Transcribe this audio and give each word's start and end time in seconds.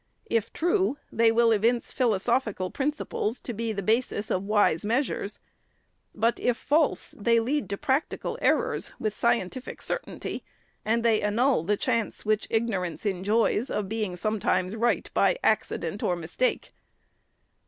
If 0.31 0.51
true, 0.51 0.97
they 1.11 1.31
will 1.31 1.51
evince 1.51 1.91
philosophical 1.91 2.71
principles 2.71 3.39
to 3.41 3.53
be 3.53 3.71
the 3.71 3.83
basis 3.83 4.31
of 4.31 4.41
wise 4.41 4.83
measures. 4.83 5.39
But 6.15 6.39
if 6.39 6.57
false, 6.57 7.13
they 7.19 7.39
lead 7.39 7.69
to 7.69 7.77
practical 7.77 8.35
errors, 8.41 8.93
with 8.97 9.13
scientific 9.15 9.79
certainty; 9.79 10.43
and 10.83 11.05
they 11.05 11.21
annul 11.21 11.63
the 11.65 11.77
chance 11.77 12.25
which 12.25 12.47
ignorance 12.49 13.05
enjoys 13.05 13.69
of 13.69 13.87
being 13.87 14.15
sometimes 14.15 14.75
right 14.75 15.07
by 15.13 15.37
accident 15.43 16.01
or 16.01 16.15
mistake. 16.15 16.73